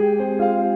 Música 0.00 0.69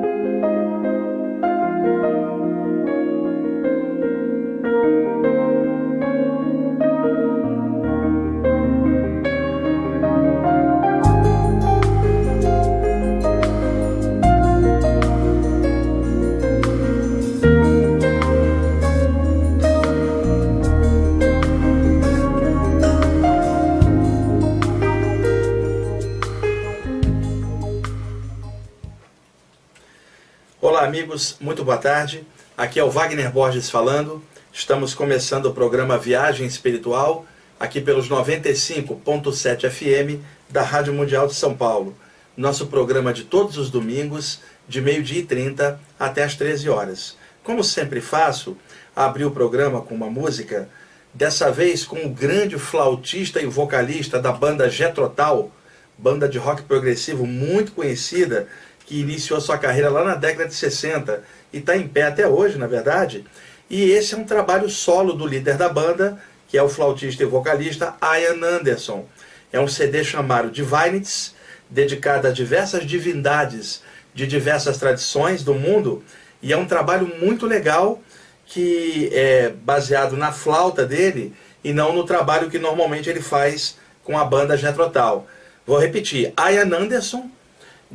amigos, 30.84 31.36
muito 31.40 31.64
boa 31.64 31.78
tarde. 31.78 32.26
Aqui 32.58 32.78
é 32.78 32.84
o 32.84 32.90
Wagner 32.90 33.32
Borges 33.32 33.70
falando. 33.70 34.22
Estamos 34.52 34.92
começando 34.94 35.46
o 35.46 35.54
programa 35.54 35.96
Viagem 35.96 36.46
Espiritual, 36.46 37.24
aqui 37.58 37.80
pelos 37.80 38.10
95.7 38.10 39.70
FM 39.70 40.22
da 40.50 40.60
Rádio 40.60 40.92
Mundial 40.92 41.26
de 41.26 41.34
São 41.34 41.56
Paulo. 41.56 41.96
Nosso 42.36 42.66
programa 42.66 43.14
de 43.14 43.24
todos 43.24 43.56
os 43.56 43.70
domingos, 43.70 44.42
de 44.68 44.82
meio-dia 44.82 45.20
e 45.20 45.24
30 45.24 45.80
até 45.98 46.22
as 46.22 46.34
13 46.34 46.68
horas. 46.68 47.16
Como 47.42 47.64
sempre 47.64 48.02
faço, 48.02 48.54
abri 48.94 49.24
o 49.24 49.30
programa 49.30 49.80
com 49.80 49.94
uma 49.94 50.10
música, 50.10 50.68
dessa 51.14 51.50
vez 51.50 51.82
com 51.82 52.04
o 52.04 52.10
grande 52.10 52.58
flautista 52.58 53.40
e 53.40 53.46
vocalista 53.46 54.20
da 54.20 54.32
banda 54.32 54.68
Getrotal, 54.68 55.50
banda 55.96 56.28
de 56.28 56.36
rock 56.36 56.62
progressivo 56.62 57.26
muito 57.26 57.72
conhecida, 57.72 58.48
que 58.86 59.00
iniciou 59.00 59.40
sua 59.40 59.58
carreira 59.58 59.88
lá 59.88 60.04
na 60.04 60.14
década 60.14 60.48
de 60.48 60.54
60 60.54 61.22
e 61.52 61.58
está 61.58 61.76
em 61.76 61.88
pé 61.88 62.02
até 62.02 62.28
hoje, 62.28 62.58
na 62.58 62.66
verdade. 62.66 63.24
E 63.68 63.90
esse 63.90 64.14
é 64.14 64.18
um 64.18 64.24
trabalho 64.24 64.68
solo 64.68 65.12
do 65.12 65.26
líder 65.26 65.56
da 65.56 65.68
banda, 65.68 66.18
que 66.48 66.58
é 66.58 66.62
o 66.62 66.68
flautista 66.68 67.22
e 67.22 67.26
vocalista 67.26 67.94
Ian 68.02 68.44
Anderson. 68.46 69.06
É 69.52 69.58
um 69.58 69.68
CD 69.68 70.04
chamado 70.04 70.50
Divinities, 70.50 71.34
dedicado 71.70 72.28
a 72.28 72.30
diversas 72.30 72.86
divindades 72.86 73.82
de 74.14 74.26
diversas 74.26 74.78
tradições 74.78 75.42
do 75.42 75.54
mundo, 75.54 76.04
e 76.42 76.52
é 76.52 76.56
um 76.56 76.66
trabalho 76.66 77.10
muito 77.20 77.46
legal 77.46 78.00
que 78.46 79.08
é 79.12 79.48
baseado 79.48 80.16
na 80.16 80.30
flauta 80.30 80.84
dele 80.84 81.34
e 81.64 81.72
não 81.72 81.94
no 81.94 82.04
trabalho 82.04 82.50
que 82.50 82.58
normalmente 82.58 83.08
ele 83.08 83.22
faz 83.22 83.78
com 84.04 84.18
a 84.18 84.24
banda 84.24 84.56
Jetrotal. 84.56 85.26
Vou 85.66 85.78
repetir, 85.78 86.34
Ian 86.38 86.76
Anderson 86.76 87.30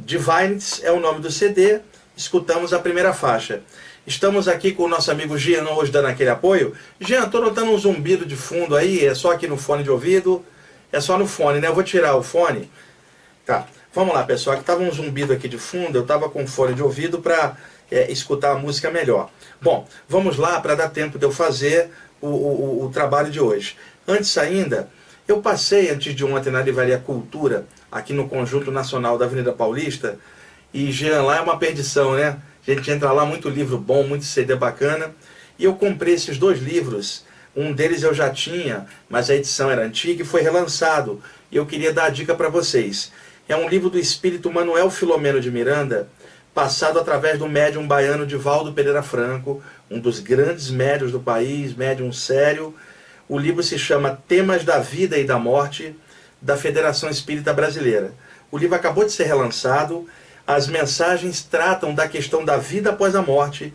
Divines 0.06 0.82
é 0.84 0.92
o 0.92 1.00
nome 1.00 1.20
do 1.20 1.30
CD. 1.30 1.80
Escutamos 2.16 2.74
a 2.74 2.80
primeira 2.80 3.14
faixa. 3.14 3.62
Estamos 4.08 4.48
aqui 4.48 4.72
com 4.72 4.84
o 4.84 4.88
nosso 4.88 5.12
amigo 5.12 5.38
Jean 5.38 5.68
hoje 5.70 5.92
dando 5.92 6.08
aquele 6.08 6.30
apoio. 6.30 6.74
Jean, 7.00 7.26
estou 7.26 7.42
notando 7.42 7.72
um 7.72 7.78
zumbido 7.78 8.26
de 8.26 8.36
fundo 8.36 8.76
aí, 8.76 9.06
é 9.06 9.14
só 9.14 9.32
aqui 9.32 9.48
no 9.48 9.58
fone 9.58 9.84
de 9.84 9.90
ouvido. 9.90 10.44
É 10.92 11.00
só 11.00 11.18
no 11.18 11.28
fone, 11.28 11.60
né? 11.60 11.68
Eu 11.68 11.76
vou 11.76 11.84
tirar 11.84 12.16
o 12.16 12.24
fone. 12.24 12.72
Tá, 13.46 13.68
vamos 13.94 14.14
lá 14.14 14.24
pessoal, 14.24 14.56
que 14.56 14.64
estava 14.64 14.82
um 14.82 14.92
zumbido 14.92 15.34
aqui 15.34 15.48
de 15.48 15.58
fundo, 15.58 15.98
eu 15.98 16.02
estava 16.02 16.30
com 16.30 16.48
fone 16.48 16.74
de 16.74 16.82
ouvido 16.82 17.20
para 17.20 17.58
é, 17.92 18.12
escutar 18.12 18.52
a 18.52 18.56
música 18.56 18.90
melhor. 18.90 19.30
Bom, 19.62 19.88
vamos 20.08 20.38
lá 20.38 20.60
para 20.62 20.76
dar 20.76 20.90
tempo 20.90 21.20
de 21.20 21.26
eu 21.26 21.32
fazer 21.32 21.90
o, 22.22 22.28
o, 22.28 22.86
o 22.86 22.90
trabalho 22.90 23.30
de 23.30 23.40
hoje. 23.40 23.76
Antes 24.08 24.38
ainda, 24.38 24.90
eu 25.28 25.42
passei 25.42 25.92
antes 25.92 26.16
de 26.16 26.26
ontem 26.26 26.52
na 26.52 26.62
Livraria 26.62 26.98
Cultura 26.98 27.66
aqui 27.92 28.14
no 28.14 28.28
Conjunto 28.28 28.72
Nacional 28.72 29.18
da 29.18 29.26
Avenida 29.26 29.52
Paulista. 29.52 30.20
E 30.74 30.92
Jean, 30.92 31.24
lá 31.24 31.38
é 31.38 31.42
uma 31.42 31.58
perdição, 31.58 32.14
né? 32.16 32.38
A 32.68 32.72
gente 32.72 32.92
entra 32.92 33.12
lá, 33.12 33.26
muito 33.26 33.50
livro 33.50 33.78
bom, 33.78 34.04
muito 34.04 34.26
CD 34.26 34.56
bacana. 34.56 35.12
E 35.58 35.64
eu 35.64 35.74
comprei 35.74 36.14
esses 36.14 36.38
dois 36.38 36.60
livros. 36.60 37.26
Um 37.56 37.74
deles 37.74 38.04
eu 38.04 38.14
já 38.14 38.30
tinha, 38.30 38.86
mas 39.10 39.30
a 39.30 39.36
edição 39.36 39.72
era 39.72 39.84
antiga 39.84 40.22
e 40.22 40.26
foi 40.26 40.42
relançado. 40.42 41.22
E 41.52 41.56
eu 41.56 41.66
queria 41.66 41.92
dar 41.92 42.06
a 42.06 42.10
dica 42.10 42.36
para 42.36 42.48
vocês. 42.48 43.12
É 43.48 43.56
um 43.56 43.68
livro 43.68 43.90
do 43.90 43.98
espírito 43.98 44.52
Manuel 44.52 44.92
Filomeno 44.92 45.42
de 45.42 45.50
Miranda, 45.50 46.08
passado 46.54 47.00
através 47.00 47.40
do 47.40 47.50
médium 47.50 47.88
baiano 47.88 48.26
Divaldo 48.26 48.72
Pereira 48.72 49.02
Franco, 49.02 49.64
um 49.90 50.00
dos 50.00 50.20
grandes 50.20 50.70
médios 50.70 51.12
do 51.12 51.20
país, 51.20 51.74
médium 51.74 52.14
sério. 52.14 52.76
O 53.28 53.40
livro 53.40 53.64
se 53.64 53.80
chama 53.80 54.20
Temas 54.28 54.64
da 54.64 54.78
Vida 54.78 55.18
e 55.18 55.24
da 55.24 55.40
Morte 55.40 55.96
da 56.42 56.58
Federação 56.58 57.10
Espírita 57.10 57.54
Brasileira. 57.54 58.14
O 58.52 58.58
livro 58.58 58.76
acabou 58.76 59.06
de 59.06 59.12
ser 59.12 59.26
relançado. 59.26 60.08
As 60.46 60.68
mensagens 60.68 61.42
tratam 61.44 61.94
da 61.94 62.08
questão 62.08 62.44
da 62.44 62.58
vida 62.58 62.90
após 62.90 63.16
a 63.16 63.22
morte, 63.22 63.74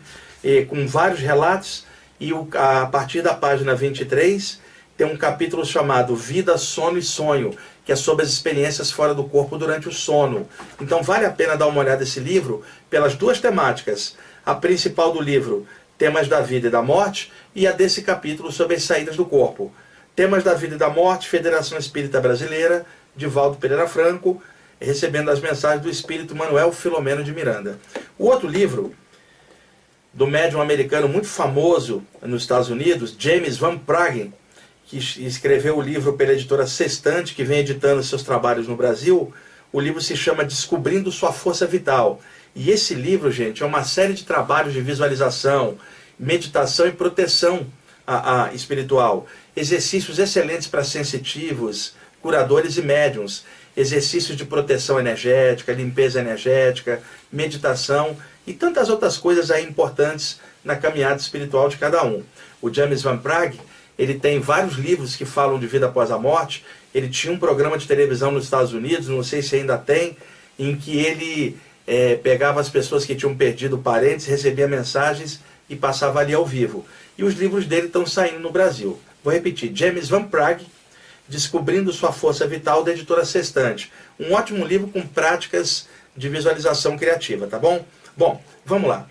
com 0.67 0.85
vários 0.87 1.19
relatos, 1.19 1.85
e 2.19 2.31
a 2.53 2.85
partir 2.85 3.21
da 3.21 3.33
página 3.33 3.75
23 3.75 4.59
tem 4.97 5.05
um 5.05 5.17
capítulo 5.17 5.65
chamado 5.65 6.15
Vida, 6.15 6.57
Sono 6.57 6.97
e 6.97 7.01
Sonho, 7.01 7.53
que 7.83 7.91
é 7.91 7.95
sobre 7.95 8.23
as 8.23 8.31
experiências 8.31 8.89
fora 8.91 9.13
do 9.13 9.25
corpo 9.25 9.57
durante 9.57 9.89
o 9.89 9.91
sono. 9.91 10.47
Então 10.79 11.03
vale 11.03 11.25
a 11.25 11.31
pena 11.31 11.57
dar 11.57 11.67
uma 11.67 11.81
olhada 11.81 11.99
nesse 11.99 12.19
livro 12.19 12.63
pelas 12.89 13.13
duas 13.13 13.39
temáticas. 13.39 14.15
A 14.45 14.55
principal 14.55 15.11
do 15.11 15.21
livro, 15.21 15.67
Temas 15.97 16.27
da 16.27 16.39
Vida 16.41 16.67
e 16.67 16.71
da 16.71 16.81
Morte, 16.81 17.31
e 17.53 17.67
a 17.67 17.71
desse 17.71 18.01
capítulo 18.03 18.51
sobre 18.51 18.77
as 18.77 18.83
saídas 18.83 19.17
do 19.17 19.25
corpo. 19.25 19.73
Temas 20.15 20.43
da 20.43 20.53
Vida 20.53 20.75
e 20.75 20.77
da 20.77 20.89
Morte, 20.89 21.27
Federação 21.27 21.77
Espírita 21.77 22.21
Brasileira, 22.21 22.85
Divaldo 23.15 23.57
Pereira 23.57 23.85
Franco, 23.85 24.41
recebendo 24.79 25.29
as 25.29 25.41
mensagens 25.41 25.81
do 25.81 25.89
Espírito 25.89 26.33
Manuel 26.33 26.71
Filomeno 26.71 27.21
de 27.21 27.33
Miranda. 27.33 27.77
O 28.17 28.27
outro 28.27 28.47
livro, 28.47 28.95
do 30.13 30.25
médium 30.25 30.61
americano 30.61 31.09
muito 31.09 31.27
famoso 31.27 32.01
nos 32.21 32.43
Estados 32.43 32.69
Unidos, 32.69 33.13
James 33.19 33.57
Van 33.57 33.77
Prague, 33.77 34.31
que 34.85 34.97
escreveu 34.97 35.77
o 35.77 35.81
livro 35.81 36.13
pela 36.13 36.31
editora 36.31 36.65
Sextante, 36.65 37.35
que 37.35 37.43
vem 37.43 37.59
editando 37.59 38.01
seus 38.01 38.23
trabalhos 38.23 38.69
no 38.69 38.75
Brasil. 38.77 39.33
O 39.73 39.81
livro 39.81 39.99
se 39.99 40.15
chama 40.15 40.45
Descobrindo 40.45 41.11
Sua 41.11 41.33
Força 41.33 41.67
Vital. 41.67 42.21
E 42.55 42.69
esse 42.71 42.93
livro, 42.93 43.29
gente, 43.29 43.63
é 43.63 43.65
uma 43.65 43.83
série 43.83 44.13
de 44.13 44.23
trabalhos 44.23 44.71
de 44.71 44.79
visualização, 44.79 45.77
meditação 46.17 46.87
e 46.87 46.93
proteção 46.93 47.67
a, 48.07 48.45
a 48.45 48.53
espiritual 48.53 49.27
exercícios 49.55 50.19
excelentes 50.19 50.67
para 50.67 50.83
sensitivos, 50.83 51.93
curadores 52.21 52.77
e 52.77 52.81
médiums, 52.81 53.45
exercícios 53.75 54.37
de 54.37 54.45
proteção 54.45 54.99
energética, 54.99 55.73
limpeza 55.73 56.19
energética, 56.19 57.01
meditação 57.31 58.17
e 58.47 58.53
tantas 58.53 58.89
outras 58.89 59.17
coisas 59.17 59.51
aí 59.51 59.63
importantes 59.63 60.39
na 60.63 60.75
caminhada 60.75 61.17
espiritual 61.17 61.69
de 61.69 61.77
cada 61.77 62.03
um. 62.03 62.23
O 62.61 62.73
James 62.73 63.01
Van 63.01 63.17
Prague, 63.17 63.59
ele 63.97 64.15
tem 64.15 64.39
vários 64.39 64.75
livros 64.75 65.15
que 65.15 65.25
falam 65.25 65.59
de 65.59 65.67
vida 65.67 65.85
após 65.85 66.11
a 66.11 66.17
morte. 66.17 66.65
Ele 66.93 67.09
tinha 67.09 67.31
um 67.31 67.37
programa 67.37 67.77
de 67.77 67.87
televisão 67.87 68.31
nos 68.31 68.45
Estados 68.45 68.73
Unidos, 68.73 69.07
não 69.07 69.23
sei 69.23 69.41
se 69.41 69.55
ainda 69.55 69.77
tem, 69.77 70.17
em 70.57 70.75
que 70.75 70.97
ele 70.97 71.57
é, 71.85 72.15
pegava 72.15 72.59
as 72.59 72.69
pessoas 72.69 73.05
que 73.05 73.15
tinham 73.15 73.35
perdido 73.35 73.77
parentes, 73.77 74.25
recebia 74.25 74.67
mensagens 74.67 75.39
e 75.69 75.75
passava 75.75 76.19
ali 76.19 76.33
ao 76.33 76.45
vivo. 76.45 76.85
E 77.17 77.23
os 77.23 77.35
livros 77.35 77.65
dele 77.65 77.87
estão 77.87 78.05
saindo 78.05 78.39
no 78.39 78.51
Brasil. 78.51 78.99
Vou 79.25 79.33
repetir, 79.33 79.71
James 79.75 80.07
Van 80.07 80.23
Prague, 80.23 80.67
Descobrindo 81.27 81.91
Sua 81.91 82.13
Força 82.13 82.45
Vital, 82.45 82.83
da 82.83 82.91
editora 82.91 83.25
Sextante. 83.25 83.91
Um 84.19 84.33
ótimo 84.33 84.63
livro 84.63 84.87
com 84.87 85.01
práticas 85.01 85.87
de 86.15 86.29
visualização 86.29 86.95
criativa, 86.95 87.47
tá 87.47 87.57
bom? 87.57 87.83
Bom, 88.15 88.39
vamos 88.63 88.87
lá. 88.87 89.09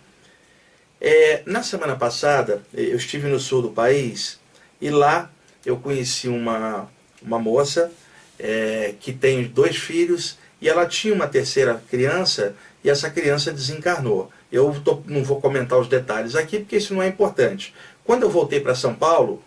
É, 1.01 1.43
na 1.45 1.65
semana 1.65 1.97
passada, 1.97 2.63
eu 2.73 2.97
estive 2.97 3.27
no 3.27 3.41
sul 3.41 3.61
do 3.61 3.71
país 3.71 4.39
e 4.81 4.89
lá 4.89 5.29
eu 5.67 5.79
conheci 5.79 6.29
uma, 6.29 6.89
uma 7.21 7.41
moça 7.41 7.91
é, 8.39 8.95
que 9.01 9.13
tem 9.13 9.43
dois 9.43 9.75
filhos 9.75 10.39
e 10.61 10.69
ela 10.69 10.87
tinha 10.87 11.13
uma 11.13 11.27
terceira 11.27 11.83
criança 11.91 12.55
e 12.85 12.89
essa 12.89 13.11
criança 13.11 13.50
desencarnou. 13.50 14.31
Eu 14.53 14.81
tô, 14.85 15.03
não 15.06 15.25
vou 15.25 15.41
comentar 15.41 15.77
os 15.77 15.88
detalhes 15.88 16.37
aqui 16.37 16.61
porque 16.61 16.77
isso 16.77 16.94
não 16.94 17.03
é 17.03 17.09
importante. 17.09 17.75
Quando 18.05 18.23
eu 18.23 18.31
voltei 18.31 18.61
para 18.61 18.77
São 18.77 18.94
Paulo, 18.94 19.43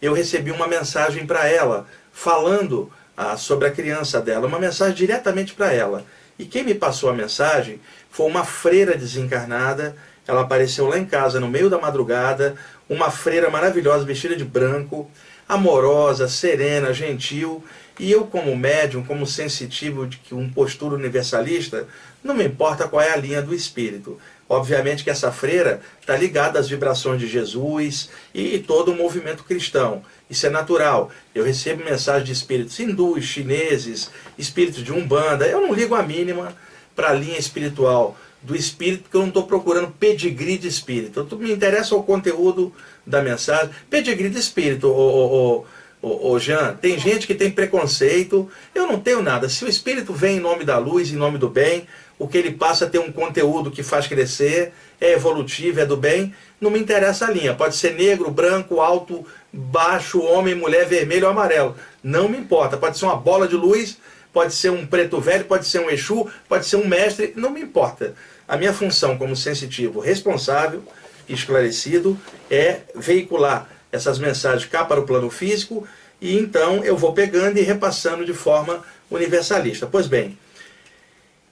eu 0.00 0.12
recebi 0.12 0.50
uma 0.50 0.66
mensagem 0.66 1.26
para 1.26 1.48
ela, 1.48 1.86
falando 2.12 2.90
ah, 3.16 3.36
sobre 3.36 3.66
a 3.66 3.70
criança 3.70 4.20
dela, 4.20 4.46
uma 4.46 4.58
mensagem 4.58 4.94
diretamente 4.94 5.54
para 5.54 5.72
ela. 5.72 6.04
E 6.38 6.44
quem 6.44 6.62
me 6.62 6.74
passou 6.74 7.10
a 7.10 7.14
mensagem 7.14 7.80
foi 8.10 8.26
uma 8.26 8.44
freira 8.44 8.96
desencarnada. 8.96 9.96
Ela 10.26 10.42
apareceu 10.42 10.86
lá 10.86 10.98
em 10.98 11.04
casa 11.04 11.40
no 11.40 11.48
meio 11.48 11.68
da 11.68 11.78
madrugada, 11.78 12.54
uma 12.88 13.10
freira 13.10 13.50
maravilhosa, 13.50 14.04
vestida 14.04 14.36
de 14.36 14.44
branco, 14.44 15.10
amorosa, 15.48 16.28
serena, 16.28 16.92
gentil. 16.92 17.64
E 17.98 18.12
eu, 18.12 18.24
como 18.24 18.56
médium, 18.56 19.04
como 19.04 19.26
sensitivo 19.26 20.06
de 20.06 20.20
um 20.32 20.48
postura 20.48 20.94
universalista, 20.94 21.88
não 22.22 22.34
me 22.34 22.44
importa 22.44 22.86
qual 22.86 23.02
é 23.02 23.12
a 23.12 23.16
linha 23.16 23.42
do 23.42 23.52
espírito. 23.52 24.20
Obviamente 24.48 25.04
que 25.04 25.10
essa 25.10 25.30
freira 25.30 25.80
está 26.00 26.16
ligada 26.16 26.58
às 26.58 26.68
vibrações 26.68 27.20
de 27.20 27.26
Jesus 27.26 28.08
e, 28.34 28.58
todo 28.58 28.92
o 28.92 28.96
movimento 28.96 29.44
cristão. 29.44 30.02
Isso 30.30 30.46
é 30.46 30.50
natural. 30.50 31.10
Eu 31.34 31.44
recebo 31.44 31.84
mensagens 31.84 32.24
de 32.24 32.32
espíritos 32.32 32.78
hindus, 32.80 33.24
chineses, 33.24 34.10
espíritos 34.38 34.82
de 34.82 34.90
umbanda. 34.90 35.46
Eu 35.46 35.60
não 35.60 35.74
ligo 35.74 35.94
a 35.94 36.02
mínima 36.02 36.56
para 36.96 37.10
a 37.10 37.14
linha 37.14 37.38
espiritual 37.38 38.16
do 38.40 38.56
espírito, 38.56 39.02
porque 39.02 39.16
eu 39.16 39.20
não 39.20 39.28
estou 39.28 39.42
procurando 39.44 39.92
pedigree 39.98 40.56
de 40.56 40.68
espírito. 40.68 41.28
Eu, 41.30 41.38
me 41.38 41.52
interessa 41.52 41.94
o 41.94 42.02
conteúdo 42.02 42.72
da 43.06 43.20
mensagem. 43.20 43.70
Pedigree 43.90 44.30
de 44.30 44.38
espírito, 44.38 44.88
ô, 44.88 45.66
ô, 46.00 46.30
ô, 46.32 46.38
Jean, 46.38 46.74
tem 46.74 46.98
gente 46.98 47.26
que 47.26 47.34
tem 47.34 47.50
preconceito. 47.50 48.48
Eu 48.74 48.86
não 48.86 48.98
tenho 48.98 49.22
nada. 49.22 49.48
Se 49.48 49.64
o 49.64 49.68
espírito 49.68 50.14
vem 50.14 50.38
em 50.38 50.40
nome 50.40 50.64
da 50.64 50.78
luz, 50.78 51.10
em 51.10 51.16
nome 51.16 51.36
do 51.36 51.48
bem, 51.48 51.86
o 52.18 52.26
que 52.26 52.36
ele 52.36 52.52
passa 52.52 52.84
a 52.84 52.88
ter 52.88 52.98
um 52.98 53.12
conteúdo 53.12 53.70
que 53.70 53.82
faz 53.82 54.06
crescer, 54.06 54.72
é 55.00 55.12
evolutivo, 55.12 55.80
é 55.80 55.86
do 55.86 55.96
bem, 55.96 56.34
não 56.60 56.70
me 56.70 56.78
interessa 56.78 57.26
a 57.26 57.30
linha. 57.30 57.54
Pode 57.54 57.76
ser 57.76 57.94
negro, 57.94 58.30
branco, 58.30 58.80
alto, 58.80 59.24
baixo, 59.52 60.20
homem, 60.20 60.54
mulher, 60.54 60.86
vermelho 60.86 61.26
ou 61.26 61.30
amarelo. 61.30 61.76
Não 62.02 62.28
me 62.28 62.36
importa. 62.36 62.76
Pode 62.76 62.98
ser 62.98 63.04
uma 63.04 63.16
bola 63.16 63.46
de 63.46 63.54
luz, 63.54 63.98
pode 64.32 64.54
ser 64.54 64.70
um 64.70 64.84
preto 64.84 65.20
velho, 65.20 65.44
pode 65.44 65.66
ser 65.66 65.80
um 65.80 65.88
Exu, 65.88 66.28
pode 66.48 66.66
ser 66.66 66.76
um 66.76 66.86
mestre, 66.86 67.32
não 67.36 67.50
me 67.50 67.60
importa. 67.60 68.14
A 68.46 68.56
minha 68.56 68.72
função 68.72 69.16
como 69.16 69.36
sensitivo 69.36 70.00
responsável, 70.00 70.82
esclarecido, 71.28 72.18
é 72.50 72.80
veicular 72.94 73.68
essas 73.92 74.18
mensagens 74.18 74.68
cá 74.68 74.84
para 74.84 75.00
o 75.00 75.06
plano 75.06 75.30
físico 75.30 75.86
e 76.20 76.36
então 76.36 76.84
eu 76.84 76.96
vou 76.96 77.12
pegando 77.12 77.58
e 77.58 77.62
repassando 77.62 78.24
de 78.24 78.34
forma 78.34 78.82
universalista. 79.10 79.86
Pois 79.86 80.06
bem, 80.06 80.36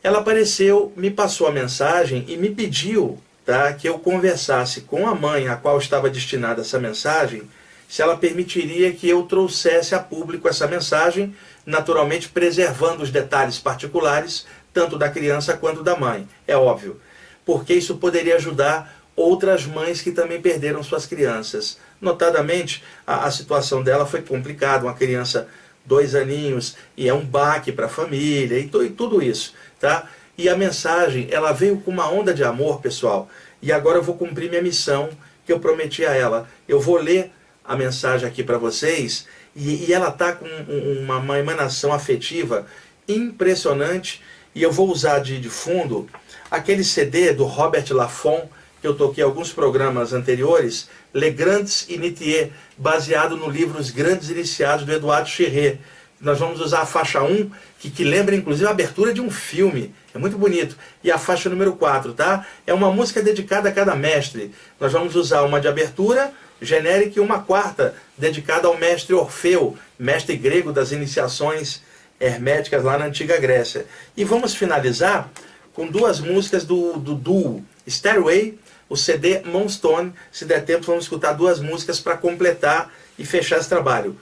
ela 0.06 0.18
apareceu, 0.18 0.92
me 0.94 1.10
passou 1.10 1.48
a 1.48 1.50
mensagem 1.50 2.24
e 2.28 2.36
me 2.36 2.50
pediu 2.50 3.18
tá, 3.44 3.72
que 3.72 3.88
eu 3.88 3.98
conversasse 3.98 4.82
com 4.82 5.08
a 5.08 5.16
mãe 5.16 5.48
a 5.48 5.56
qual 5.56 5.76
estava 5.78 6.08
destinada 6.08 6.60
essa 6.60 6.78
mensagem, 6.78 7.42
se 7.88 8.02
ela 8.02 8.16
permitiria 8.16 8.92
que 8.92 9.08
eu 9.08 9.24
trouxesse 9.24 9.96
a 9.96 9.98
público 9.98 10.46
essa 10.46 10.68
mensagem, 10.68 11.34
naturalmente 11.66 12.28
preservando 12.28 13.02
os 13.02 13.10
detalhes 13.10 13.58
particulares, 13.58 14.46
tanto 14.72 14.96
da 14.96 15.08
criança 15.08 15.56
quanto 15.56 15.82
da 15.82 15.96
mãe. 15.96 16.28
É 16.46 16.56
óbvio, 16.56 17.00
porque 17.44 17.74
isso 17.74 17.96
poderia 17.96 18.36
ajudar 18.36 19.02
outras 19.16 19.66
mães 19.66 20.00
que 20.00 20.12
também 20.12 20.40
perderam 20.40 20.84
suas 20.84 21.04
crianças. 21.04 21.78
Notadamente, 22.00 22.80
a, 23.04 23.26
a 23.26 23.30
situação 23.32 23.82
dela 23.82 24.06
foi 24.06 24.22
complicada, 24.22 24.84
uma 24.86 24.94
criança 24.94 25.48
dois 25.84 26.16
aninhos, 26.16 26.76
e 26.96 27.08
é 27.08 27.14
um 27.14 27.24
baque 27.24 27.70
para 27.70 27.86
a 27.86 27.88
família, 27.88 28.58
e, 28.58 28.66
e 28.66 28.90
tudo 28.90 29.22
isso 29.22 29.54
tá? 29.78 30.08
E 30.38 30.48
a 30.48 30.56
mensagem, 30.56 31.28
ela 31.30 31.52
veio 31.52 31.78
com 31.78 31.90
uma 31.90 32.10
onda 32.10 32.34
de 32.34 32.44
amor, 32.44 32.80
pessoal. 32.80 33.28
E 33.62 33.72
agora 33.72 33.98
eu 33.98 34.02
vou 34.02 34.16
cumprir 34.16 34.50
minha 34.50 34.62
missão 34.62 35.08
que 35.44 35.52
eu 35.52 35.60
prometi 35.60 36.04
a 36.04 36.14
ela. 36.14 36.48
Eu 36.68 36.80
vou 36.80 36.96
ler 36.96 37.32
a 37.64 37.74
mensagem 37.74 38.28
aqui 38.28 38.42
para 38.42 38.58
vocês 38.58 39.26
e, 39.54 39.86
e, 39.86 39.92
ela 39.92 40.10
tá 40.10 40.32
com 40.32 40.46
uma, 40.46 41.16
uma, 41.16 41.38
emanação 41.38 41.92
afetiva 41.92 42.66
impressionante. 43.08 44.22
E 44.54 44.62
eu 44.62 44.70
vou 44.70 44.90
usar 44.90 45.20
de, 45.20 45.40
de 45.40 45.48
fundo 45.48 46.08
aquele 46.50 46.84
CD 46.84 47.32
do 47.32 47.44
Robert 47.44 47.86
Laffont 47.90 48.48
que 48.80 48.86
eu 48.86 48.94
toquei 48.94 49.24
alguns 49.24 49.52
programas 49.52 50.12
anteriores, 50.12 50.88
Les 51.12 51.34
Grands 51.34 51.86
Initiés, 51.88 52.50
baseado 52.76 53.36
no 53.36 53.48
livro 53.48 53.78
Os 53.78 53.90
Grandes 53.90 54.28
Iniciados 54.28 54.84
do 54.84 54.92
Eduardo 54.92 55.28
Cherré. 55.28 55.78
Nós 56.20 56.38
vamos 56.38 56.60
usar 56.60 56.80
a 56.80 56.86
faixa 56.86 57.22
1, 57.22 57.50
que, 57.78 57.90
que 57.90 58.02
lembra 58.02 58.34
inclusive 58.34 58.66
a 58.66 58.70
abertura 58.70 59.12
de 59.12 59.20
um 59.20 59.30
filme. 59.30 59.94
É 60.14 60.18
muito 60.18 60.38
bonito. 60.38 60.76
E 61.04 61.10
a 61.10 61.18
faixa 61.18 61.50
número 61.50 61.74
4, 61.74 62.14
tá? 62.14 62.46
É 62.66 62.72
uma 62.72 62.90
música 62.90 63.22
dedicada 63.22 63.68
a 63.68 63.72
cada 63.72 63.94
mestre. 63.94 64.52
Nós 64.80 64.92
vamos 64.92 65.14
usar 65.14 65.42
uma 65.42 65.60
de 65.60 65.68
abertura 65.68 66.32
genérica 66.60 67.18
e 67.18 67.20
uma 67.20 67.40
quarta, 67.40 67.94
dedicada 68.16 68.66
ao 68.66 68.78
mestre 68.78 69.14
Orfeu, 69.14 69.76
mestre 69.98 70.36
grego 70.36 70.72
das 70.72 70.90
iniciações 70.90 71.82
herméticas 72.18 72.82
lá 72.82 72.96
na 72.96 73.06
antiga 73.06 73.38
Grécia. 73.38 73.84
E 74.16 74.24
vamos 74.24 74.54
finalizar 74.54 75.30
com 75.74 75.86
duas 75.86 76.18
músicas 76.18 76.64
do, 76.64 76.94
do 76.94 77.14
duo 77.14 77.62
Stairway, 77.86 78.58
o 78.88 78.96
CD 78.96 79.42
Monstone. 79.42 80.14
Se 80.32 80.46
der 80.46 80.64
tempo, 80.64 80.86
vamos 80.86 81.04
escutar 81.04 81.34
duas 81.34 81.60
músicas 81.60 82.00
para 82.00 82.16
completar 82.16 82.90
e 83.18 83.24
fechar 83.24 83.58
esse 83.58 83.68
trabalho. 83.68 84.16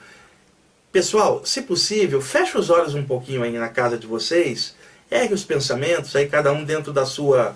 Pessoal, 0.95 1.41
se 1.43 1.61
possível, 1.63 2.21
feche 2.21 2.57
os 2.57 2.69
olhos 2.69 2.95
um 2.95 3.03
pouquinho 3.03 3.43
aí 3.43 3.51
na 3.51 3.67
casa 3.67 3.97
de 3.97 4.07
vocês, 4.07 4.73
ergue 5.11 5.33
os 5.33 5.43
pensamentos, 5.43 6.15
aí 6.15 6.25
cada 6.25 6.53
um 6.53 6.63
dentro 6.63 6.93
da 6.93 7.05
sua 7.05 7.53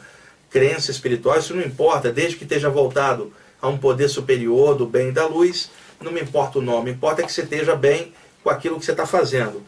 crença 0.49 0.91
espiritual, 0.91 1.39
isso 1.39 1.55
não 1.55 1.63
importa, 1.63 2.11
desde 2.11 2.35
que 2.35 2.43
esteja 2.43 2.69
voltado 2.69 3.31
a 3.61 3.69
um 3.69 3.77
poder 3.77 4.09
superior 4.09 4.75
do 4.75 4.85
bem 4.85 5.07
e 5.07 5.11
da 5.13 5.25
luz, 5.25 5.71
não 6.01 6.11
me 6.11 6.19
importa 6.19 6.59
o 6.59 6.61
nome, 6.61 6.91
importa 6.91 7.23
que 7.23 7.31
você 7.31 7.43
esteja 7.43 7.77
bem 7.77 8.13
com 8.43 8.49
aquilo 8.49 8.77
que 8.77 8.83
você 8.83 8.91
está 8.91 9.05
fazendo. 9.05 9.63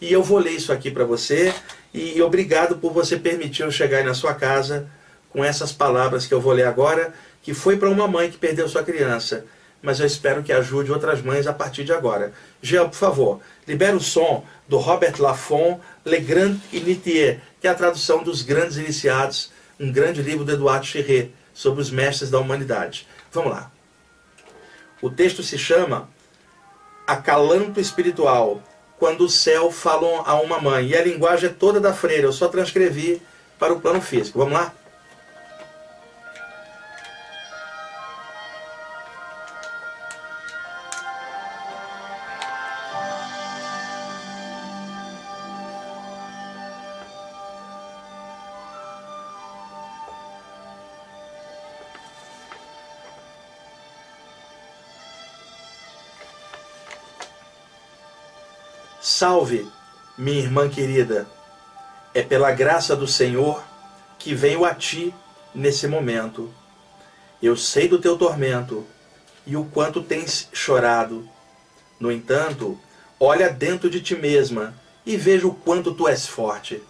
E 0.00 0.12
eu 0.12 0.24
vou 0.24 0.40
ler 0.40 0.54
isso 0.54 0.72
aqui 0.72 0.90
para 0.90 1.04
você, 1.04 1.54
e 1.94 2.20
obrigado 2.20 2.78
por 2.78 2.92
você 2.92 3.16
permitir 3.16 3.62
eu 3.62 3.70
chegar 3.70 3.98
aí 3.98 4.04
na 4.04 4.14
sua 4.14 4.34
casa 4.34 4.90
com 5.30 5.44
essas 5.44 5.70
palavras 5.70 6.26
que 6.26 6.34
eu 6.34 6.40
vou 6.40 6.52
ler 6.52 6.66
agora, 6.66 7.14
que 7.40 7.54
foi 7.54 7.76
para 7.76 7.88
uma 7.88 8.08
mãe 8.08 8.28
que 8.28 8.36
perdeu 8.36 8.68
sua 8.68 8.82
criança 8.82 9.44
mas 9.82 9.98
eu 9.98 10.06
espero 10.06 10.42
que 10.42 10.52
ajude 10.52 10.92
outras 10.92 11.20
mães 11.20 11.46
a 11.46 11.52
partir 11.52 11.84
de 11.84 11.92
agora. 11.92 12.32
Jean, 12.62 12.88
por 12.88 12.96
favor, 12.96 13.40
libera 13.66 13.96
o 13.96 14.00
som 14.00 14.44
do 14.68 14.78
Robert 14.78 15.14
Laffont, 15.18 15.80
Le 16.04 16.20
Grand 16.20 16.56
Initié, 16.72 17.40
que 17.60 17.66
é 17.66 17.70
a 17.70 17.74
tradução 17.74 18.22
dos 18.22 18.42
Grandes 18.42 18.76
Iniciados, 18.76 19.50
um 19.78 19.90
grande 19.90 20.22
livro 20.22 20.44
do 20.44 20.52
Eduardo 20.52 20.86
Cherré, 20.86 21.30
sobre 21.52 21.82
os 21.82 21.90
mestres 21.90 22.30
da 22.30 22.38
humanidade. 22.38 23.06
Vamos 23.32 23.50
lá. 23.50 23.70
O 25.02 25.10
texto 25.10 25.42
se 25.42 25.58
chama 25.58 26.08
Acalanto 27.06 27.80
Espiritual, 27.80 28.62
quando 28.98 29.24
o 29.24 29.28
céu 29.28 29.70
fala 29.70 30.22
a 30.24 30.40
uma 30.40 30.60
mãe. 30.60 30.88
E 30.88 30.96
a 30.96 31.02
linguagem 31.02 31.50
é 31.50 31.52
toda 31.52 31.80
da 31.80 31.92
freira, 31.92 32.28
eu 32.28 32.32
só 32.32 32.46
transcrevi 32.46 33.20
para 33.58 33.72
o 33.72 33.80
plano 33.80 34.00
físico. 34.00 34.38
Vamos 34.38 34.54
lá? 34.54 34.72
Salve, 59.22 59.68
minha 60.18 60.40
irmã 60.40 60.68
querida. 60.68 61.28
É 62.12 62.22
pela 62.22 62.50
graça 62.50 62.96
do 62.96 63.06
Senhor 63.06 63.62
que 64.18 64.34
venho 64.34 64.64
a 64.64 64.74
ti 64.74 65.14
nesse 65.54 65.86
momento. 65.86 66.52
Eu 67.40 67.56
sei 67.56 67.86
do 67.86 68.00
teu 68.00 68.18
tormento 68.18 68.84
e 69.46 69.56
o 69.56 69.64
quanto 69.66 70.02
tens 70.02 70.48
chorado. 70.52 71.24
No 72.00 72.10
entanto, 72.10 72.76
olha 73.20 73.48
dentro 73.48 73.88
de 73.88 74.00
ti 74.00 74.16
mesma 74.16 74.74
e 75.06 75.16
veja 75.16 75.46
o 75.46 75.54
quanto 75.54 75.94
tu 75.94 76.08
és 76.08 76.26
forte. 76.26 76.82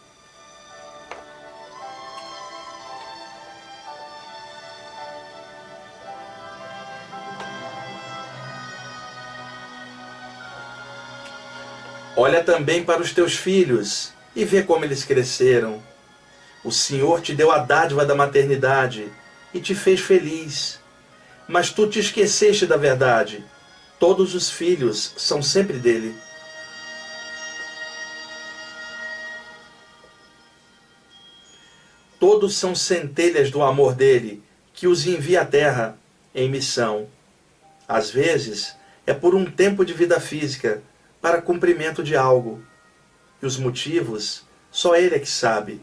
Olha 12.24 12.44
também 12.44 12.84
para 12.84 13.02
os 13.02 13.12
teus 13.12 13.34
filhos 13.34 14.12
e 14.36 14.44
vê 14.44 14.62
como 14.62 14.84
eles 14.84 15.02
cresceram. 15.02 15.82
O 16.62 16.70
Senhor 16.70 17.20
te 17.20 17.34
deu 17.34 17.50
a 17.50 17.58
dádiva 17.58 18.06
da 18.06 18.14
maternidade 18.14 19.10
e 19.52 19.60
te 19.60 19.74
fez 19.74 19.98
feliz. 19.98 20.78
Mas 21.48 21.70
tu 21.70 21.88
te 21.88 21.98
esqueceste 21.98 22.64
da 22.64 22.76
verdade. 22.76 23.44
Todos 23.98 24.36
os 24.36 24.48
filhos 24.48 25.12
são 25.16 25.42
sempre 25.42 25.78
dele. 25.78 26.14
Todos 32.20 32.54
são 32.54 32.72
centelhas 32.72 33.50
do 33.50 33.64
amor 33.64 33.96
dele, 33.96 34.40
que 34.72 34.86
os 34.86 35.08
envia 35.08 35.40
à 35.40 35.44
terra 35.44 35.98
em 36.32 36.48
missão. 36.48 37.08
Às 37.88 38.12
vezes, 38.12 38.76
é 39.04 39.12
por 39.12 39.34
um 39.34 39.44
tempo 39.44 39.84
de 39.84 39.92
vida 39.92 40.20
física, 40.20 40.84
para 41.22 41.40
cumprimento 41.40 42.02
de 42.02 42.16
algo. 42.16 42.60
E 43.40 43.46
os 43.46 43.56
motivos, 43.56 44.44
só 44.72 44.96
Ele 44.96 45.14
é 45.14 45.18
que 45.20 45.28
sabe. 45.28 45.80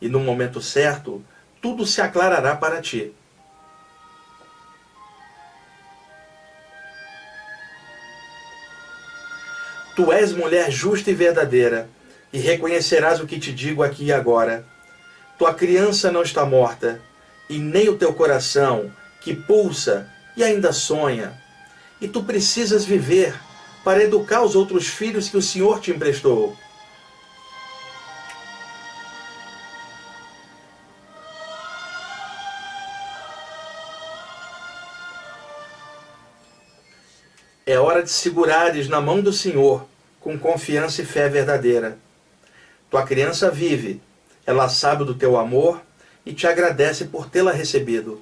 E 0.00 0.06
no 0.06 0.20
momento 0.20 0.60
certo, 0.60 1.24
tudo 1.62 1.86
se 1.86 2.02
aclarará 2.02 2.54
para 2.54 2.82
ti. 2.82 3.14
Tu 9.96 10.12
és 10.12 10.32
mulher 10.32 10.70
justa 10.70 11.10
e 11.10 11.14
verdadeira, 11.14 11.88
e 12.30 12.38
reconhecerás 12.38 13.18
o 13.18 13.26
que 13.26 13.40
te 13.40 13.50
digo 13.50 13.82
aqui 13.82 14.04
e 14.04 14.12
agora. 14.12 14.66
Tua 15.38 15.54
criança 15.54 16.12
não 16.12 16.22
está 16.22 16.44
morta, 16.44 17.00
e 17.48 17.58
nem 17.58 17.88
o 17.88 17.96
teu 17.96 18.12
coração, 18.12 18.92
que 19.22 19.34
pulsa 19.34 20.06
e 20.36 20.44
ainda 20.44 20.70
sonha. 20.70 21.32
E 21.98 22.06
tu 22.06 22.22
precisas 22.22 22.84
viver 22.84 23.34
para 23.86 24.02
educar 24.02 24.42
os 24.42 24.56
outros 24.56 24.88
filhos 24.88 25.28
que 25.28 25.36
o 25.36 25.40
Senhor 25.40 25.78
te 25.78 25.92
emprestou. 25.92 26.56
É 37.64 37.78
hora 37.78 38.02
de 38.02 38.10
segurares 38.10 38.88
na 38.88 39.00
mão 39.00 39.20
do 39.20 39.32
Senhor 39.32 39.86
com 40.18 40.36
confiança 40.36 41.02
e 41.02 41.06
fé 41.06 41.28
verdadeira. 41.28 41.96
Tua 42.90 43.04
criança 43.06 43.52
vive, 43.52 44.02
ela 44.44 44.68
sabe 44.68 45.04
do 45.04 45.14
teu 45.14 45.38
amor 45.38 45.80
e 46.24 46.34
te 46.34 46.44
agradece 46.48 47.04
por 47.04 47.30
tê-la 47.30 47.52
recebido. 47.52 48.20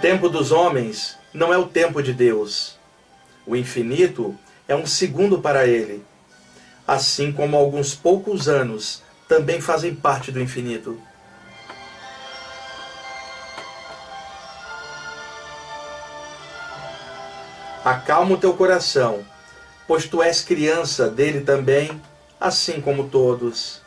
Tempo 0.00 0.30
dos 0.30 0.50
homens 0.50 1.18
não 1.32 1.52
é 1.52 1.58
o 1.58 1.66
tempo 1.66 2.02
de 2.02 2.14
Deus. 2.14 2.78
O 3.46 3.54
infinito 3.54 4.34
é 4.66 4.74
um 4.74 4.86
segundo 4.86 5.40
para 5.40 5.66
ele, 5.66 6.02
assim 6.88 7.30
como 7.30 7.56
alguns 7.56 7.94
poucos 7.94 8.48
anos 8.48 9.02
também 9.28 9.60
fazem 9.60 9.94
parte 9.94 10.32
do 10.32 10.40
infinito. 10.40 11.00
Acalma 17.84 18.34
o 18.34 18.38
teu 18.38 18.54
coração, 18.54 19.24
pois 19.86 20.06
tu 20.06 20.22
és 20.22 20.40
criança 20.40 21.08
dele 21.08 21.42
também, 21.42 22.00
assim 22.40 22.80
como 22.80 23.08
todos. 23.08 23.82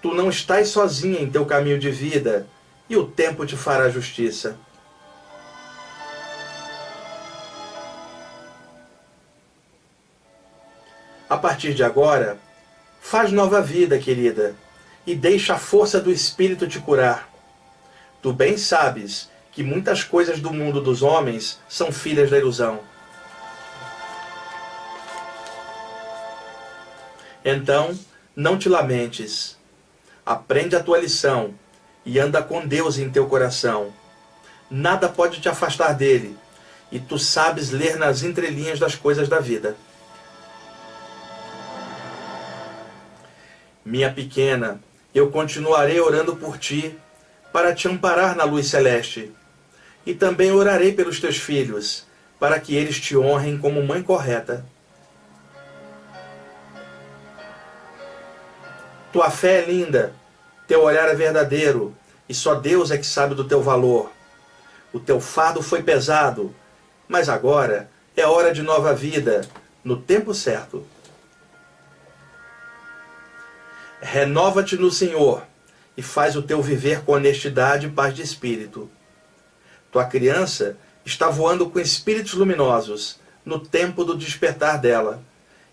Tu 0.00 0.14
não 0.14 0.30
estás 0.30 0.68
sozinha 0.68 1.20
em 1.20 1.30
teu 1.30 1.44
caminho 1.44 1.78
de 1.78 1.90
vida, 1.90 2.46
e 2.88 2.96
o 2.96 3.06
tempo 3.06 3.44
te 3.44 3.56
fará 3.56 3.88
justiça. 3.88 4.56
A 11.32 11.38
partir 11.38 11.72
de 11.72 11.82
agora, 11.82 12.36
faz 13.00 13.32
nova 13.32 13.62
vida, 13.62 13.98
querida, 13.98 14.54
e 15.06 15.14
deixa 15.14 15.54
a 15.54 15.58
força 15.58 15.98
do 15.98 16.12
Espírito 16.12 16.68
te 16.68 16.78
curar. 16.78 17.26
Tu 18.20 18.30
bem 18.34 18.58
sabes 18.58 19.30
que 19.50 19.62
muitas 19.62 20.04
coisas 20.04 20.40
do 20.40 20.52
mundo 20.52 20.78
dos 20.78 21.02
homens 21.02 21.58
são 21.66 21.90
filhas 21.90 22.28
da 22.28 22.36
ilusão. 22.36 22.80
Então, 27.42 27.98
não 28.36 28.58
te 28.58 28.68
lamentes. 28.68 29.56
Aprende 30.26 30.76
a 30.76 30.82
tua 30.82 30.98
lição 30.98 31.54
e 32.04 32.18
anda 32.18 32.42
com 32.42 32.66
Deus 32.66 32.98
em 32.98 33.08
teu 33.08 33.26
coração. 33.26 33.90
Nada 34.70 35.08
pode 35.08 35.40
te 35.40 35.48
afastar 35.48 35.94
dele, 35.94 36.36
e 36.90 37.00
tu 37.00 37.18
sabes 37.18 37.70
ler 37.70 37.96
nas 37.96 38.22
entrelinhas 38.22 38.78
das 38.78 38.94
coisas 38.94 39.30
da 39.30 39.40
vida. 39.40 39.74
Minha 43.84 44.12
pequena, 44.12 44.80
eu 45.12 45.30
continuarei 45.30 46.00
orando 46.00 46.36
por 46.36 46.56
ti, 46.56 46.96
para 47.52 47.74
te 47.74 47.88
amparar 47.88 48.36
na 48.36 48.44
luz 48.44 48.68
celeste. 48.68 49.32
E 50.06 50.14
também 50.14 50.52
orarei 50.52 50.92
pelos 50.92 51.20
teus 51.20 51.36
filhos, 51.36 52.06
para 52.38 52.58
que 52.60 52.74
eles 52.74 53.00
te 53.00 53.16
honrem 53.16 53.58
como 53.58 53.82
mãe 53.82 54.02
correta. 54.02 54.64
Tua 59.12 59.30
fé 59.30 59.58
é 59.58 59.66
linda, 59.66 60.14
teu 60.66 60.82
olhar 60.82 61.08
é 61.08 61.14
verdadeiro, 61.14 61.94
e 62.28 62.34
só 62.34 62.54
Deus 62.54 62.90
é 62.90 62.96
que 62.96 63.06
sabe 63.06 63.34
do 63.34 63.44
teu 63.44 63.60
valor. 63.60 64.10
O 64.92 65.00
teu 65.00 65.20
fardo 65.20 65.60
foi 65.60 65.82
pesado, 65.82 66.54
mas 67.08 67.28
agora 67.28 67.90
é 68.16 68.26
hora 68.26 68.54
de 68.54 68.62
nova 68.62 68.94
vida, 68.94 69.42
no 69.84 69.96
tempo 69.96 70.32
certo. 70.32 70.86
Renova-te 74.04 74.76
no 74.76 74.90
Senhor 74.90 75.46
e 75.96 76.02
faz 76.02 76.34
o 76.34 76.42
teu 76.42 76.60
viver 76.60 77.02
com 77.04 77.12
honestidade 77.12 77.86
e 77.86 77.90
paz 77.90 78.12
de 78.12 78.20
espírito. 78.20 78.90
Tua 79.92 80.04
criança 80.04 80.76
está 81.06 81.30
voando 81.30 81.70
com 81.70 81.78
espíritos 81.78 82.32
luminosos 82.32 83.20
no 83.44 83.60
tempo 83.60 84.04
do 84.04 84.18
despertar 84.18 84.80
dela, 84.80 85.22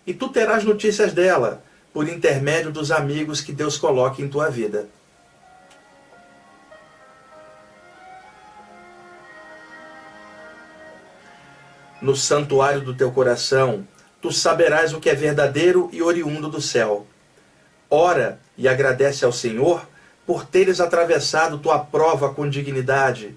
e 0.06 0.14
tu 0.14 0.28
terás 0.28 0.62
notícias 0.62 1.12
dela 1.12 1.60
por 1.92 2.08
intermédio 2.08 2.70
dos 2.70 2.92
amigos 2.92 3.40
que 3.40 3.52
Deus 3.52 3.76
coloque 3.76 4.22
em 4.22 4.28
tua 4.28 4.48
vida. 4.48 4.88
No 12.00 12.14
santuário 12.14 12.80
do 12.80 12.94
teu 12.94 13.10
coração, 13.10 13.84
tu 14.22 14.30
saberás 14.30 14.94
o 14.94 15.00
que 15.00 15.10
é 15.10 15.14
verdadeiro 15.16 15.90
e 15.92 16.00
oriundo 16.00 16.48
do 16.48 16.60
céu 16.60 17.08
Ora 17.90 18.38
e 18.56 18.68
agradece 18.68 19.24
ao 19.24 19.32
Senhor 19.32 19.84
por 20.24 20.46
teres 20.46 20.80
atravessado 20.80 21.58
tua 21.58 21.80
prova 21.80 22.32
com 22.32 22.48
dignidade. 22.48 23.36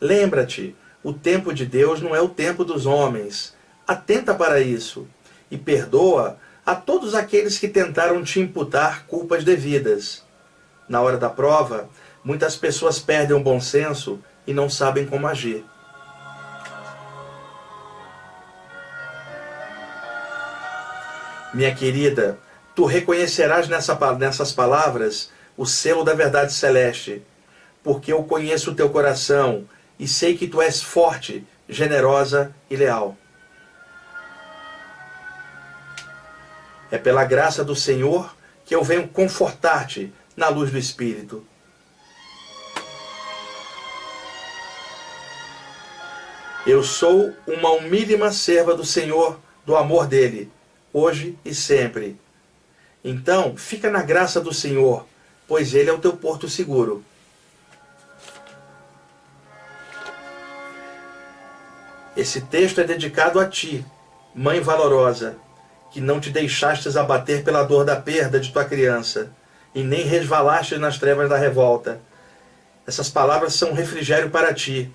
Lembra-te, 0.00 0.76
o 1.02 1.12
tempo 1.12 1.52
de 1.52 1.66
Deus 1.66 2.00
não 2.00 2.14
é 2.14 2.20
o 2.20 2.28
tempo 2.28 2.64
dos 2.64 2.86
homens. 2.86 3.54
Atenta 3.86 4.32
para 4.32 4.60
isso 4.60 5.08
e 5.50 5.58
perdoa 5.58 6.38
a 6.64 6.76
todos 6.76 7.12
aqueles 7.12 7.58
que 7.58 7.66
tentaram 7.66 8.22
te 8.22 8.38
imputar 8.38 9.04
culpas 9.06 9.42
devidas. 9.42 10.22
Na 10.88 11.00
hora 11.00 11.18
da 11.18 11.28
prova, 11.28 11.88
muitas 12.22 12.54
pessoas 12.54 13.00
perdem 13.00 13.36
o 13.36 13.42
bom 13.42 13.60
senso 13.60 14.20
e 14.46 14.54
não 14.54 14.70
sabem 14.70 15.06
como 15.06 15.26
agir. 15.26 15.64
Minha 21.52 21.74
querida, 21.74 22.38
tu 22.74 22.84
reconhecerás 22.84 23.68
nessa, 23.68 23.94
nessas 24.14 24.52
palavras 24.52 25.30
o 25.56 25.66
selo 25.66 26.04
da 26.04 26.14
verdade 26.14 26.52
celeste, 26.52 27.22
porque 27.82 28.12
eu 28.12 28.24
conheço 28.24 28.70
o 28.70 28.74
teu 28.74 28.88
coração 28.90 29.68
e 29.98 30.08
sei 30.08 30.36
que 30.36 30.48
tu 30.48 30.60
és 30.60 30.82
forte, 30.82 31.46
generosa 31.68 32.54
e 32.70 32.76
leal. 32.76 33.16
É 36.90 36.98
pela 36.98 37.24
graça 37.24 37.64
do 37.64 37.74
Senhor 37.74 38.34
que 38.64 38.74
eu 38.74 38.82
venho 38.82 39.08
confortar-te 39.08 40.12
na 40.36 40.48
luz 40.48 40.70
do 40.70 40.78
Espírito. 40.78 41.46
Eu 46.66 46.82
sou 46.82 47.34
uma 47.46 47.72
humílima 47.72 48.30
serva 48.30 48.74
do 48.74 48.84
Senhor, 48.84 49.38
do 49.66 49.76
amor 49.76 50.06
dele, 50.06 50.50
hoje 50.92 51.36
e 51.44 51.54
sempre 51.54 52.21
então, 53.04 53.56
fica 53.56 53.90
na 53.90 54.02
graça 54.02 54.40
do 54.40 54.52
Senhor, 54.52 55.06
pois 55.48 55.74
Ele 55.74 55.90
é 55.90 55.92
o 55.92 55.98
teu 55.98 56.12
porto 56.12 56.48
seguro. 56.48 57.04
Esse 62.16 62.42
texto 62.42 62.80
é 62.80 62.84
dedicado 62.84 63.40
a 63.40 63.48
ti, 63.48 63.84
mãe 64.34 64.60
valorosa, 64.60 65.36
que 65.90 66.00
não 66.00 66.20
te 66.20 66.30
deixastes 66.30 66.96
abater 66.96 67.42
pela 67.42 67.64
dor 67.64 67.84
da 67.84 67.96
perda 67.96 68.38
de 68.38 68.52
tua 68.52 68.64
criança, 68.64 69.30
e 69.74 69.82
nem 69.82 70.06
resvalastes 70.06 70.78
nas 70.78 70.98
trevas 70.98 71.28
da 71.28 71.36
revolta. 71.36 72.00
Essas 72.86 73.08
palavras 73.08 73.54
são 73.54 73.70
um 73.70 73.74
refrigério 73.74 74.30
para 74.30 74.52
ti, 74.52 74.92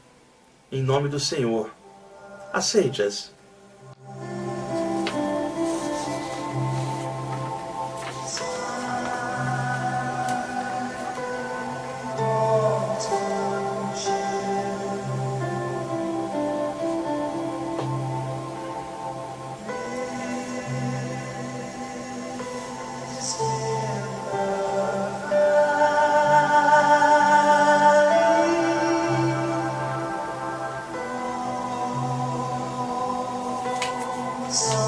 em 0.72 0.82
nome 0.82 1.10
do 1.10 1.20
Senhor. 1.20 1.72
Aceite-as. 2.54 3.32
So 34.50 34.87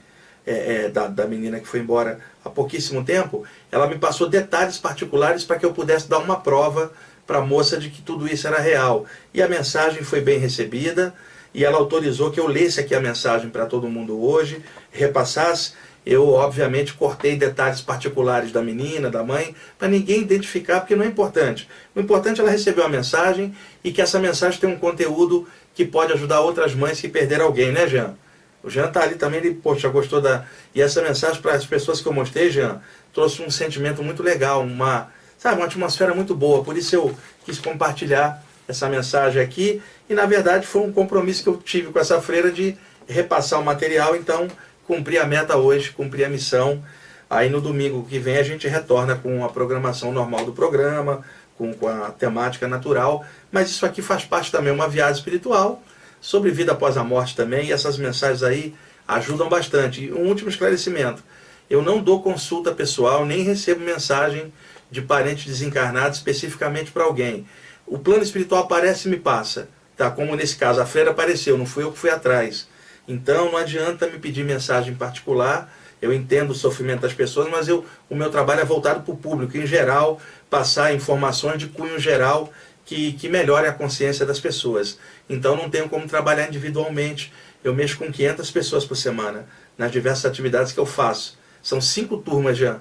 é, 0.46 0.84
é, 0.84 0.88
da, 0.88 1.06
da 1.06 1.26
menina 1.26 1.60
que 1.60 1.66
foi 1.66 1.80
embora 1.80 2.20
há 2.44 2.50
pouquíssimo 2.50 3.04
tempo. 3.04 3.44
Ela 3.70 3.86
me 3.86 3.98
passou 3.98 4.28
detalhes 4.28 4.78
particulares 4.78 5.44
para 5.44 5.58
que 5.58 5.64
eu 5.64 5.72
pudesse 5.72 6.08
dar 6.08 6.18
uma 6.18 6.40
prova 6.40 6.92
para 7.26 7.38
a 7.38 7.42
moça 7.42 7.78
de 7.78 7.88
que 7.88 8.02
tudo 8.02 8.26
isso 8.26 8.46
era 8.46 8.58
real. 8.58 9.06
E 9.32 9.40
a 9.40 9.48
mensagem 9.48 10.02
foi 10.02 10.20
bem 10.20 10.38
recebida 10.38 11.14
e 11.54 11.64
ela 11.64 11.78
autorizou 11.78 12.30
que 12.30 12.40
eu 12.40 12.46
lesse 12.46 12.80
aqui 12.80 12.94
a 12.94 13.00
mensagem 13.00 13.50
para 13.50 13.66
todo 13.66 13.88
mundo 13.88 14.22
hoje, 14.22 14.62
repassasse. 14.90 15.72
Eu, 16.04 16.28
obviamente, 16.30 16.94
cortei 16.94 17.36
detalhes 17.36 17.80
particulares 17.80 18.50
da 18.50 18.60
menina, 18.60 19.08
da 19.08 19.22
mãe, 19.22 19.54
para 19.78 19.86
ninguém 19.86 20.20
identificar, 20.20 20.80
porque 20.80 20.96
não 20.96 21.04
é 21.04 21.08
importante. 21.08 21.68
O 21.94 22.00
importante 22.00 22.40
é 22.40 22.42
ela 22.42 22.50
receber 22.50 22.80
uma 22.80 22.88
mensagem 22.88 23.54
e 23.84 23.92
que 23.92 24.02
essa 24.02 24.18
mensagem 24.18 24.58
tenha 24.58 24.74
um 24.74 24.78
conteúdo 24.78 25.46
que 25.74 25.84
pode 25.84 26.12
ajudar 26.12 26.40
outras 26.40 26.74
mães 26.74 27.00
que 27.00 27.08
perderam 27.08 27.44
alguém, 27.44 27.70
né, 27.70 27.86
Jean? 27.86 28.14
O 28.62 28.70
Jean 28.70 28.86
está 28.86 29.02
ali 29.02 29.14
também, 29.14 29.40
ele, 29.40 29.54
poxa, 29.54 29.88
gostou 29.88 30.20
da. 30.20 30.44
E 30.74 30.80
essa 30.80 31.02
mensagem 31.02 31.40
para 31.40 31.54
as 31.54 31.66
pessoas 31.66 32.00
que 32.00 32.06
eu 32.06 32.12
mostrei, 32.12 32.50
Jean, 32.50 32.80
trouxe 33.12 33.42
um 33.42 33.50
sentimento 33.50 34.02
muito 34.02 34.22
legal, 34.22 34.62
uma, 34.62 35.08
sabe, 35.38 35.56
uma 35.56 35.66
atmosfera 35.66 36.14
muito 36.14 36.34
boa. 36.34 36.64
Por 36.64 36.76
isso 36.76 36.94
eu 36.94 37.14
quis 37.44 37.58
compartilhar 37.58 38.42
essa 38.66 38.88
mensagem 38.88 39.42
aqui. 39.42 39.82
E 40.08 40.14
na 40.14 40.26
verdade 40.26 40.66
foi 40.66 40.82
um 40.82 40.92
compromisso 40.92 41.42
que 41.42 41.48
eu 41.48 41.56
tive 41.56 41.92
com 41.92 41.98
essa 41.98 42.20
freira 42.20 42.50
de 42.50 42.76
repassar 43.06 43.60
o 43.60 43.64
material. 43.64 44.16
Então 44.16 44.48
cumpri 44.86 45.18
a 45.18 45.26
meta 45.26 45.56
hoje, 45.56 45.90
cumpri 45.90 46.24
a 46.24 46.28
missão. 46.28 46.82
Aí 47.28 47.48
no 47.48 47.60
domingo 47.60 48.06
que 48.08 48.18
vem 48.18 48.36
a 48.36 48.42
gente 48.42 48.68
retorna 48.68 49.16
com 49.16 49.44
a 49.44 49.48
programação 49.48 50.12
normal 50.12 50.44
do 50.44 50.52
programa, 50.52 51.24
com, 51.56 51.72
com 51.72 51.88
a 51.88 52.10
temática 52.10 52.68
natural. 52.68 53.24
Mas 53.50 53.70
isso 53.70 53.86
aqui 53.86 54.02
faz 54.02 54.24
parte 54.24 54.52
também, 54.52 54.72
uma 54.72 54.88
viagem 54.88 55.14
espiritual 55.14 55.82
sobre 56.20 56.50
vida 56.50 56.72
após 56.72 56.96
a 56.96 57.04
morte 57.04 57.34
também. 57.34 57.68
E 57.68 57.72
essas 57.72 57.96
mensagens 57.96 58.42
aí 58.42 58.74
ajudam 59.06 59.48
bastante. 59.48 60.04
E 60.04 60.12
um 60.12 60.28
último 60.28 60.48
esclarecimento. 60.48 61.22
Eu 61.68 61.80
não 61.80 62.02
dou 62.02 62.22
consulta 62.22 62.72
pessoal, 62.72 63.24
nem 63.24 63.42
recebo 63.42 63.82
mensagem 63.82 64.52
de 64.90 65.00
parente 65.00 65.46
desencarnado 65.46 66.14
especificamente 66.14 66.90
para 66.90 67.04
alguém. 67.04 67.46
O 67.92 67.98
plano 67.98 68.22
espiritual 68.22 68.62
aparece 68.62 69.06
e 69.06 69.10
me 69.10 69.18
passa. 69.18 69.68
Tá? 69.98 70.10
Como 70.10 70.34
nesse 70.34 70.56
caso, 70.56 70.80
a 70.80 70.86
freira 70.86 71.10
apareceu, 71.10 71.58
não 71.58 71.66
fui 71.66 71.84
eu 71.84 71.92
que 71.92 71.98
fui 71.98 72.08
atrás. 72.08 72.66
Então 73.06 73.52
não 73.52 73.58
adianta 73.58 74.06
me 74.06 74.18
pedir 74.18 74.46
mensagem 74.46 74.94
particular. 74.94 75.70
Eu 76.00 76.10
entendo 76.10 76.52
o 76.52 76.54
sofrimento 76.54 77.02
das 77.02 77.12
pessoas, 77.12 77.50
mas 77.50 77.68
eu, 77.68 77.84
o 78.08 78.16
meu 78.16 78.30
trabalho 78.30 78.62
é 78.62 78.64
voltado 78.64 79.02
para 79.02 79.12
o 79.12 79.16
público, 79.18 79.58
em 79.58 79.66
geral, 79.66 80.18
passar 80.48 80.94
informações 80.94 81.58
de 81.58 81.66
cunho 81.66 81.98
geral 81.98 82.50
que, 82.86 83.12
que 83.12 83.28
melhore 83.28 83.66
a 83.66 83.74
consciência 83.74 84.24
das 84.24 84.40
pessoas. 84.40 84.98
Então 85.28 85.54
não 85.54 85.68
tenho 85.68 85.86
como 85.86 86.08
trabalhar 86.08 86.48
individualmente. 86.48 87.30
Eu 87.62 87.74
mexo 87.74 87.98
com 87.98 88.10
500 88.10 88.50
pessoas 88.50 88.86
por 88.86 88.96
semana, 88.96 89.46
nas 89.76 89.92
diversas 89.92 90.24
atividades 90.24 90.72
que 90.72 90.80
eu 90.80 90.86
faço. 90.86 91.38
São 91.62 91.78
cinco 91.78 92.16
turmas 92.16 92.56
já 92.56 92.80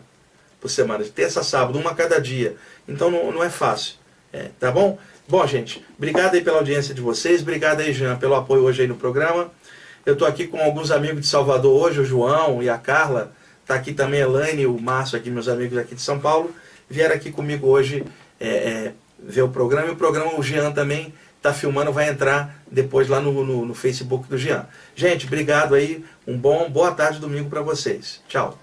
por 0.62 0.70
semana, 0.70 1.04
de 1.04 1.10
terça 1.10 1.42
a 1.42 1.44
sábado, 1.44 1.78
uma 1.78 1.92
a 1.92 1.96
cada 1.96 2.18
dia. 2.22 2.56
Então 2.88 3.12
não, 3.12 3.30
não 3.34 3.44
é 3.44 3.50
fácil. 3.50 4.00
É, 4.34 4.50
tá 4.60 4.72
bom? 4.72 4.98
Bom, 5.28 5.46
gente, 5.46 5.86
obrigado 5.98 6.36
aí 6.36 6.42
pela 6.42 6.58
audiência 6.58 6.94
de 6.94 7.02
vocês, 7.02 7.42
obrigado 7.42 7.82
aí, 7.82 7.94
Jean, 7.94 8.18
pelo 8.18 8.36
apoio 8.36 8.64
hoje 8.64 8.82
aí 8.82 8.88
no 8.88 8.96
programa. 8.96 9.52
Eu 10.06 10.14
estou 10.14 10.28
aqui 10.28 10.48
com 10.48 10.60
alguns 10.60 10.90
amigos 10.92 11.22
de 11.22 11.28
Salvador 11.28 11.82
hoje, 11.82 12.00
o 12.00 12.06
João 12.06 12.62
e 12.64 12.70
a 12.70 12.78
Carla. 12.78 13.32
Está 13.62 13.76
aqui 13.76 13.94
também 13.94 14.22
a 14.22 14.26
Elaine 14.26 14.64
e 14.64 14.68
o 14.68 14.80
Márcio, 14.80 15.18
aqui, 15.18 15.30
meus 15.30 15.48
amigos 15.48 15.78
aqui 15.78 15.96
de 15.96 16.02
São 16.02 16.20
Paulo. 16.20 16.54
Vieram 16.90 17.16
aqui 17.16 17.32
comigo 17.32 17.68
hoje 17.68 18.04
é, 18.40 18.48
é, 18.48 18.92
ver 19.20 19.44
o 19.44 19.50
programa. 19.50 19.88
E 19.88 19.92
o 19.92 19.96
programa, 19.96 20.38
o 20.38 20.44
Jean 20.44 20.72
também 20.72 21.14
está 21.38 21.54
filmando, 21.54 21.92
vai 21.92 22.10
entrar 22.10 22.62
depois 22.70 23.08
lá 23.08 23.20
no, 23.20 23.46
no, 23.46 23.66
no 23.66 23.74
Facebook 23.74 24.28
do 24.28 24.38
Jean. 24.38 24.68
Gente, 24.96 25.26
obrigado 25.26 25.76
aí. 25.76 26.04
Um 26.28 26.38
bom, 26.38 26.70
boa 26.70 26.92
tarde 26.92 27.20
domingo 27.20 27.50
para 27.50 27.62
vocês. 27.62 28.22
Tchau. 28.28 28.61